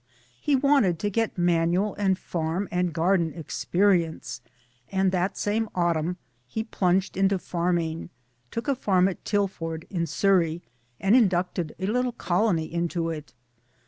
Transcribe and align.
He 0.41 0.55
wanted 0.55 0.97
to 0.97 1.11
get 1.11 1.37
manual 1.37 1.93
and 1.93 2.17
farm 2.17 2.67
and 2.71 2.91
garden 2.91 3.33
experience, 3.35 4.41
and 4.91 5.11
that 5.11 5.37
same 5.37 5.69
autumn 5.75 6.17
he 6.47 6.63
plunged 6.63 7.15
into 7.15 7.37
farming 7.37 8.09
took 8.49 8.67
a 8.67 8.73
farm 8.73 9.07
at 9.07 9.23
Tilford 9.23 9.85
in 9.91 10.07
Surrey, 10.07 10.63
and 10.99 11.15
in 11.15 11.29
ducted 11.29 11.73
a 11.77 11.85
little 11.85 12.13
colony 12.13 12.65
into 12.65 13.11
it. 13.11 13.31